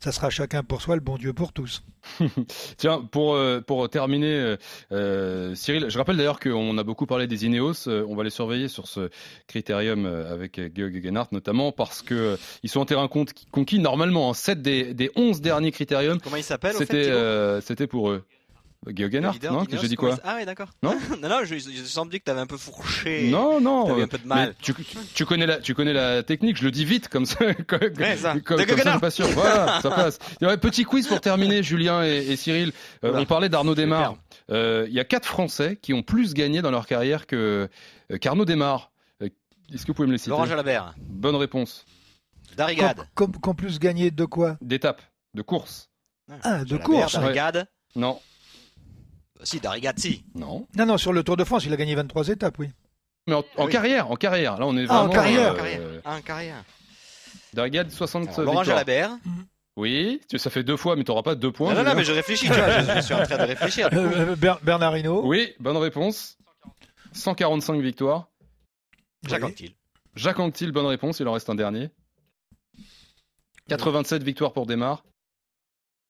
[0.00, 1.82] ça sera chacun pour soi, le bon Dieu pour tous.
[2.76, 4.56] Tiens, pour, euh, pour terminer, euh,
[4.92, 7.88] euh, Cyril, je rappelle d'ailleurs qu'on a beaucoup parlé des Ineos.
[7.88, 9.10] on va les surveiller sur ce
[9.46, 14.62] critérium avec Georg Gennart notamment parce que ils sont en terrain conquis normalement en 7
[14.62, 16.20] des, des 11 derniers critériums.
[16.20, 18.24] Comment ils s'appellent c'était pour eux.
[18.88, 20.70] Guillaume Gennard, non J'ai dit quoi Ah ouais, d'accord.
[20.82, 23.28] Non Non, non, je, je semblais que t'avais un peu fourché.
[23.28, 23.84] Non, non.
[23.86, 24.54] T'avais un peu de mal.
[24.62, 24.72] Tu,
[25.14, 27.52] tu, connais la, tu connais la technique, je le dis vite, comme ça.
[27.66, 28.32] comme, Ouais, ça.
[28.40, 29.26] comme, comme ça, je pas sûr.
[29.28, 30.18] Voilà, ça passe.
[30.40, 32.72] Il y aurait petit quiz pour terminer, Julien et, et Cyril.
[33.04, 34.14] Euh, on parlait d'Arnaud Desmar.
[34.50, 37.68] Euh, Il y a quatre Français qui ont plus gagné dans leur carrière que
[38.10, 38.90] euh, qu'Arnaud Desmar.
[39.72, 40.30] Est-ce que vous pouvez me les citer?
[40.30, 40.94] Laurent Jalabert.
[40.96, 41.84] Bonne réponse.
[42.56, 43.06] Darigade.
[43.14, 44.56] Qu'en qu'en plus gagné de quoi?
[44.62, 45.02] D'étape,
[45.34, 45.90] de course.
[46.42, 47.12] Ah, de Jalabert, course.
[47.12, 47.68] Darigade.
[47.94, 48.18] Non,
[49.42, 50.24] Si, Darigade, si.
[50.34, 50.66] non.
[50.76, 52.68] Non, non, sur le Tour de France, il a gagné 23 étapes, oui.
[53.26, 53.72] Mais en, en Oui.
[53.72, 54.58] carrière, en carrière.
[54.58, 55.12] Là, on est Ah, en vraiment.
[55.12, 55.52] carrière.
[55.52, 55.80] En carrière.
[55.80, 56.64] euh, Ah, en carrière.
[57.54, 58.64] Darigade, 60 Alors, Laurent.
[58.64, 59.10] Jalabert.
[59.76, 61.74] Oui, tu- ça fait deux fois, mais tu n'auras pas deux points.
[61.74, 63.88] Non, non, mais je réfléchis, tu vois, je, je suis en train de réfléchir.
[63.92, 65.22] Euh, Ber- Bernard Hinault.
[65.24, 66.36] Oui, bonne réponse.
[67.12, 68.28] 145 victoires.
[69.26, 69.48] Jacques Oui.
[69.48, 69.74] Anquetil.
[70.16, 71.88] Jacques Anquetil, bonne réponse, il en reste un dernier.
[73.68, 75.04] 87 victoires pour Desmar.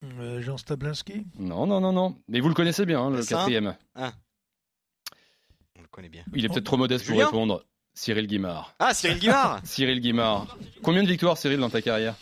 [0.02, 1.26] Euh, Jean Stablinski.
[1.38, 2.16] Non, non, non, non.
[2.28, 3.76] Mais vous le connaissez bien, hein, le quatrième.
[3.96, 6.22] On le connaît bien.
[6.34, 7.64] Il est peut-être trop modeste pour répondre.
[7.92, 8.74] Cyril Guimard.
[8.78, 10.56] Ah, Cyril Guimard Cyril Guimard.
[10.82, 12.14] Combien de victoires, Cyril, dans ta carrière?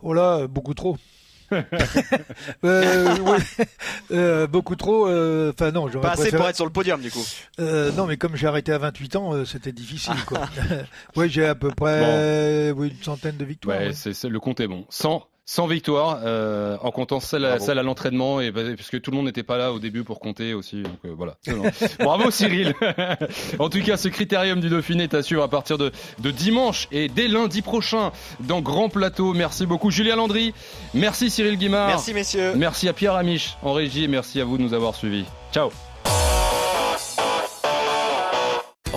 [0.00, 0.96] Oh là, beaucoup trop.
[2.64, 3.38] euh.
[4.10, 5.06] Euh, beaucoup trop.
[5.06, 7.22] euh, Enfin non, j'aurais Pas assez préféré- pour être sur le podium, du coup.
[7.60, 10.14] Euh, non, mais comme j'ai arrêté à 28 ans, euh, c'était difficile.
[10.26, 10.40] Quoi.
[11.16, 13.78] oui, j'ai à peu près oui, une centaine de victoires.
[13.78, 14.28] Ouais, ouais.
[14.30, 14.86] le compte est bon.
[14.88, 18.96] 100, 100 victoires, euh, en comptant celle, à- celle à l'entraînement, et bah, parce que
[18.96, 20.82] tout le monde n'était pas là au début pour compter aussi.
[20.82, 21.34] Donc euh, voilà.
[21.98, 22.74] Bravo Cyril.
[23.58, 26.86] en tout cas, ce critérium du Dauphiné est à suivre à partir de, de dimanche
[26.92, 29.34] et dès lundi prochain dans Grand Plateau.
[29.34, 30.54] Merci beaucoup Julien Landry.
[30.94, 31.88] Merci Cyril Guimard.
[31.88, 32.52] Merci, messieurs.
[32.56, 35.24] Merci à Pierre Amiche en régie et merci à vous de nous avoir suivis.
[35.52, 35.70] Ciao.